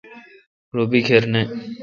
[0.73, 1.41] رو بیکھر نہ۔